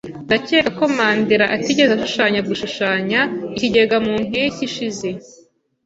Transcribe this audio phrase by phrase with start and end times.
[0.27, 3.19] Ndakeka ko Mandera atigeze ashushanya gushushanya
[3.55, 5.07] ikigega mu mpeshyi ishize.